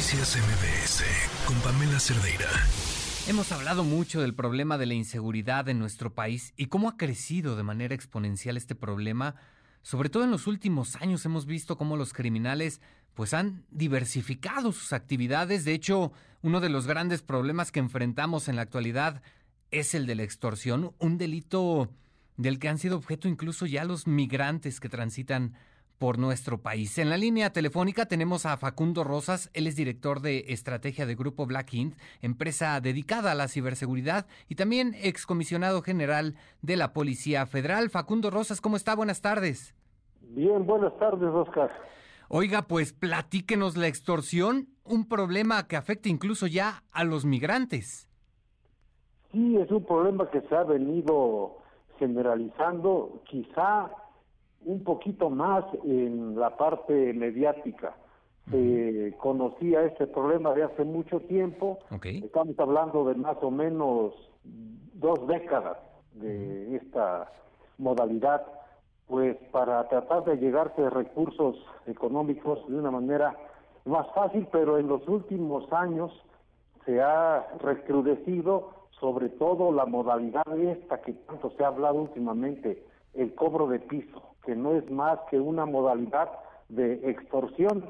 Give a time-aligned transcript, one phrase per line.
[0.00, 1.04] Noticias MBS
[1.44, 2.48] con Pamela Cerdeira.
[3.28, 7.54] Hemos hablado mucho del problema de la inseguridad en nuestro país y cómo ha crecido
[7.54, 9.34] de manera exponencial este problema.
[9.82, 12.80] Sobre todo en los últimos años hemos visto cómo los criminales
[13.12, 15.66] pues han diversificado sus actividades.
[15.66, 19.20] De hecho, uno de los grandes problemas que enfrentamos en la actualidad
[19.70, 21.90] es el de la extorsión, un delito
[22.38, 25.56] del que han sido objeto incluso ya los migrantes que transitan
[26.00, 26.96] por nuestro país.
[26.96, 31.44] En la línea telefónica tenemos a Facundo Rosas, él es director de estrategia de Grupo
[31.44, 37.90] Black Int, empresa dedicada a la ciberseguridad y también excomisionado general de la Policía Federal.
[37.90, 38.96] Facundo Rosas, ¿cómo está?
[38.96, 39.74] Buenas tardes.
[40.22, 41.70] Bien, buenas tardes, Oscar.
[42.30, 48.08] Oiga, pues platíquenos la extorsión, un problema que afecta incluso ya a los migrantes.
[49.32, 51.58] Sí, es un problema que se ha venido
[51.98, 53.90] generalizando, quizá
[54.64, 57.94] un poquito más en la parte mediática.
[58.50, 61.78] Se conocía este problema de hace mucho tiempo.
[62.02, 64.12] Estamos hablando de más o menos
[64.94, 65.78] dos décadas
[66.14, 67.30] de esta
[67.78, 68.44] modalidad,
[69.06, 73.36] pues para tratar de llegarse a recursos económicos de una manera
[73.84, 76.12] más fácil, pero en los últimos años
[76.84, 83.34] se ha recrudecido sobre todo la modalidad esta que tanto se ha hablado últimamente, el
[83.34, 86.30] cobro de piso que no es más que una modalidad
[86.68, 87.84] de extorsión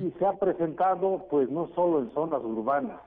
[0.00, 3.00] y se ha presentado pues no solo en zonas urbanas,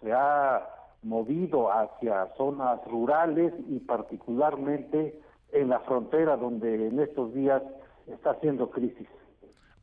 [0.00, 0.62] se ha
[1.02, 5.20] movido hacia zonas rurales y particularmente
[5.52, 7.62] en la frontera donde en estos días
[8.06, 9.08] está haciendo crisis.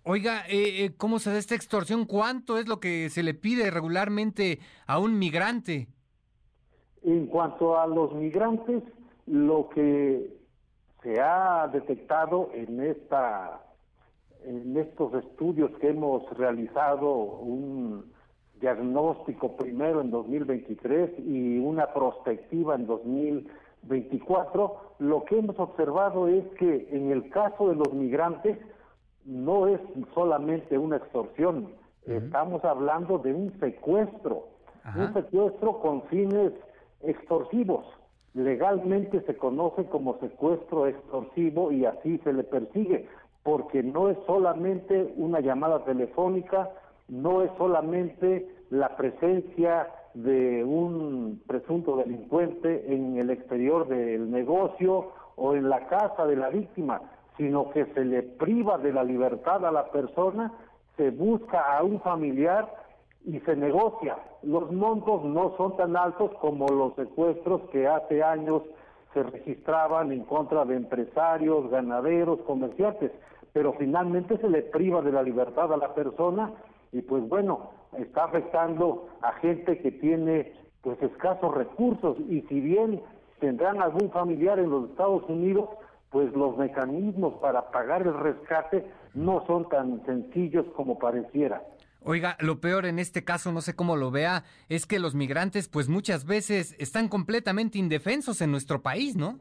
[0.03, 2.05] Oiga, eh, eh, ¿cómo se da esta extorsión?
[2.05, 5.89] ¿Cuánto es lo que se le pide regularmente a un migrante?
[7.03, 8.83] En cuanto a los migrantes,
[9.27, 10.41] lo que
[11.03, 13.61] se ha detectado en esta
[14.44, 18.11] en estos estudios que hemos realizado un
[18.59, 26.88] diagnóstico primero en 2023 y una prospectiva en 2024, lo que hemos observado es que
[26.91, 28.57] en el caso de los migrantes
[29.25, 29.79] no es
[30.16, 31.69] solamente una extorsión,
[32.07, 34.47] estamos hablando de un secuestro,
[34.95, 36.51] un secuestro con fines
[37.01, 37.85] extorsivos
[38.34, 43.08] legalmente se conoce como secuestro extorsivo y así se le persigue,
[43.44, 46.69] porque no es solamente una llamada telefónica,
[47.08, 55.56] no es solamente la presencia de un presunto delincuente en el exterior del negocio o
[55.56, 57.02] en la casa de la víctima,
[57.38, 60.53] sino que se le priva de la libertad a la persona,
[60.98, 62.69] se busca a un familiar
[63.25, 64.17] y se negocia.
[64.43, 68.63] Los montos no son tan altos como los secuestros que hace años
[69.13, 73.11] se registraban en contra de empresarios, ganaderos, comerciantes,
[73.53, 76.51] pero finalmente se le priva de la libertad a la persona
[76.91, 83.01] y pues bueno, está afectando a gente que tiene pues escasos recursos y si bien
[83.39, 85.69] tendrán algún familiar en los Estados Unidos,
[86.09, 91.63] pues los mecanismos para pagar el rescate no son tan sencillos como pareciera.
[92.03, 95.67] Oiga, lo peor en este caso, no sé cómo lo vea, es que los migrantes
[95.67, 99.39] pues muchas veces están completamente indefensos en nuestro país, ¿no?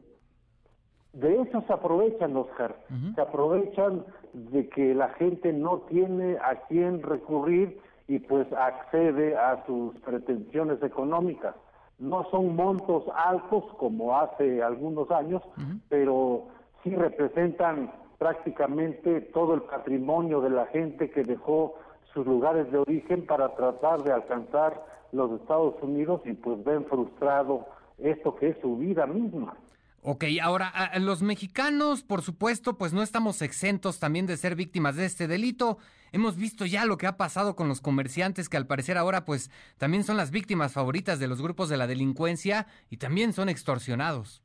[1.13, 2.79] De eso se aprovechan, Oscar.
[3.15, 9.65] Se aprovechan de que la gente no tiene a quién recurrir y pues accede a
[9.65, 11.55] sus pretensiones económicas.
[11.97, 15.41] No son montos altos como hace algunos años,
[15.89, 16.47] pero
[16.83, 21.75] sí representan prácticamente todo el patrimonio de la gente que dejó
[22.13, 27.65] sus lugares de origen para tratar de alcanzar los Estados Unidos y pues ven frustrado
[27.97, 29.55] esto que es su vida misma.
[30.03, 35.05] Ok, ahora, los mexicanos, por supuesto, pues no estamos exentos también de ser víctimas de
[35.05, 35.77] este delito.
[36.11, 39.51] Hemos visto ya lo que ha pasado con los comerciantes, que al parecer ahora pues
[39.77, 44.41] también son las víctimas favoritas de los grupos de la delincuencia y también son extorsionados.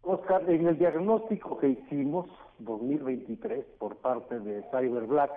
[0.00, 2.26] Oscar, en el diagnóstico que hicimos,
[2.60, 5.30] 2023, por parte de Cyber Black,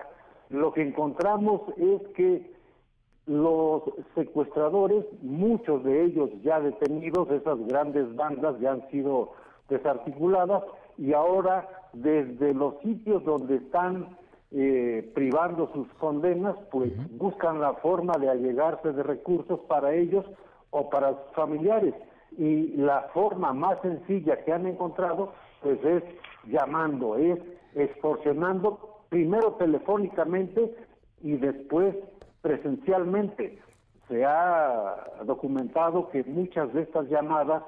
[0.50, 2.56] lo que encontramos es que
[3.26, 3.82] los
[4.14, 9.32] secuestradores, muchos de ellos ya detenidos, esas grandes bandas ya han sido
[9.68, 10.62] desarticuladas
[10.96, 14.16] y ahora desde los sitios donde están
[14.52, 20.24] eh, privando sus condenas, pues buscan la forma de allegarse de recursos para ellos
[20.70, 21.94] o para sus familiares.
[22.38, 25.32] Y la forma más sencilla que han encontrado,
[25.62, 26.02] pues es
[26.46, 27.38] llamando, es
[27.74, 30.74] extorsionando primero telefónicamente
[31.22, 31.94] y después
[32.42, 33.58] presencialmente.
[34.08, 37.62] Se ha documentado que muchas de estas llamadas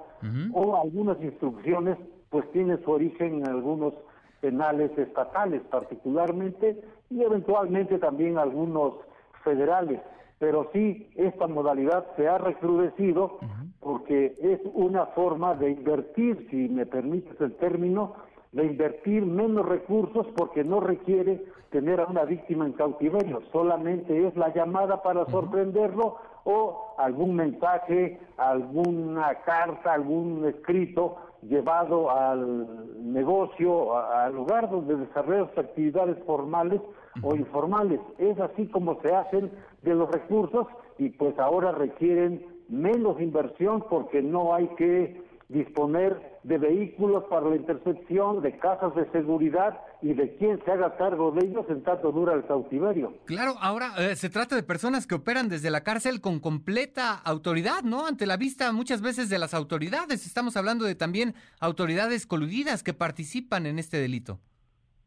[0.52, 1.96] o algunas instrucciones
[2.31, 3.94] pues tienen su origen en algunos
[4.40, 6.81] penales estatales particularmente
[7.11, 8.94] y eventualmente también algunos
[9.43, 10.00] federales.
[10.38, 13.38] Pero sí, esta modalidad se ha recrudecido
[13.81, 18.14] porque es una forma de invertir, si me permites el término,
[18.53, 24.35] de invertir menos recursos porque no requiere tener a una víctima en cautiverio, solamente es
[24.37, 34.35] la llamada para sorprenderlo o algún mensaje, alguna carta, algún escrito llevado al negocio, al
[34.35, 36.81] lugar donde desarrollan actividades formales
[37.23, 38.00] o informales.
[38.17, 39.50] Es así como se hacen
[39.83, 40.67] de los recursos
[40.99, 47.56] y pues ahora requieren menos inversión porque no hay que disponer de vehículos para la
[47.56, 52.12] intercepción, de casas de seguridad y de quién se haga cargo de ellos en tanto
[52.12, 53.15] dura el cautiverio.
[53.25, 57.83] Claro, ahora eh, se trata de personas que operan desde la cárcel con completa autoridad,
[57.83, 58.06] ¿no?
[58.06, 60.27] Ante la vista muchas veces de las autoridades.
[60.27, 64.39] Estamos hablando de también autoridades coludidas que participan en este delito.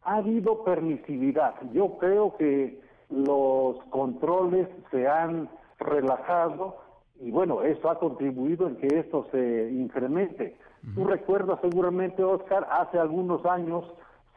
[0.04, 1.54] Ha habido permisividad.
[1.72, 6.78] Yo creo que los controles se han relajado
[7.21, 10.56] y bueno, eso ha contribuido en que esto se incremente.
[10.95, 13.85] Tú recuerdas seguramente, Oscar, hace algunos años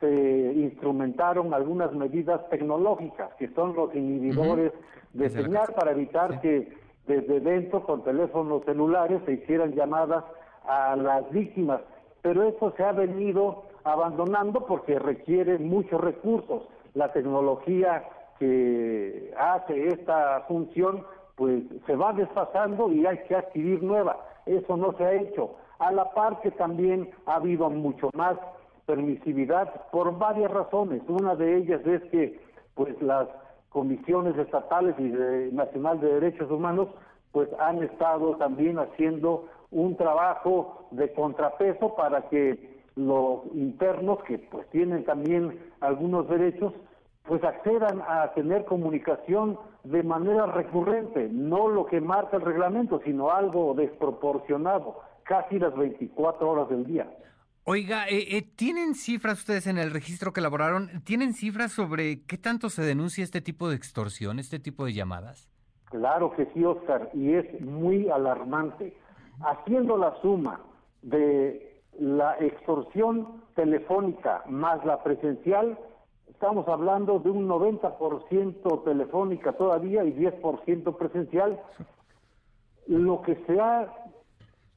[0.00, 4.72] se instrumentaron algunas medidas tecnológicas, que son los inhibidores
[5.14, 6.76] de señal para evitar que
[7.06, 10.24] desde dentro con teléfonos celulares se hicieran llamadas
[10.66, 11.80] a las víctimas.
[12.20, 16.64] Pero eso se ha venido abandonando porque requiere muchos recursos.
[16.92, 18.04] La tecnología
[18.38, 21.04] que hace esta función
[21.36, 24.18] pues se va desfasando y hay que adquirir nueva.
[24.46, 25.56] Eso no se ha hecho.
[25.78, 28.36] A la par que también ha habido mucho más
[28.86, 31.02] permisividad por varias razones.
[31.08, 32.40] Una de ellas es que
[32.74, 33.28] pues las
[33.70, 36.88] comisiones estatales y de, nacional de derechos humanos
[37.32, 44.68] pues han estado también haciendo un trabajo de contrapeso para que los internos que pues
[44.70, 46.72] tienen también algunos derechos
[47.26, 53.30] pues accedan a tener comunicación de manera recurrente, no lo que marca el reglamento, sino
[53.30, 57.10] algo desproporcionado, casi las 24 horas del día.
[57.66, 61.02] Oiga, eh, eh, ¿tienen cifras ustedes en el registro que elaboraron?
[61.04, 65.48] ¿Tienen cifras sobre qué tanto se denuncia este tipo de extorsión, este tipo de llamadas?
[65.86, 68.94] Claro que sí, Oscar, y es muy alarmante.
[69.40, 70.60] Haciendo la suma
[71.00, 75.78] de la extorsión telefónica más la presencial,
[76.44, 81.58] estamos hablando de un 90% telefónica todavía y 10% presencial.
[82.86, 83.90] Lo que se ha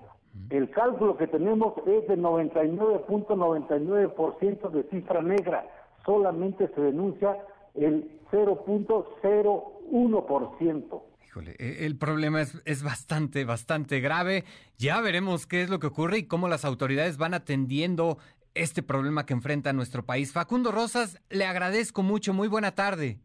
[0.50, 5.66] El cálculo que tenemos es de 99.99% de cifra negra.
[6.06, 7.38] Solamente se denuncia
[7.74, 11.02] el 0.01%.
[11.26, 14.44] Híjole, e, el problema es, es, bastante, bastante grave.
[14.78, 18.18] Ya veremos qué es lo que ocurre y cómo las autoridades van atendiendo
[18.56, 20.34] este problema que enfrenta nuestro país.
[20.34, 22.34] Facundo Rosas, le agradezco mucho.
[22.34, 23.22] Muy buena tarde.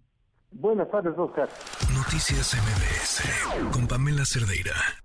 [0.55, 1.49] Buenas tardes, Oscar.
[1.95, 5.04] Noticias MBS con Pamela Cerdeira.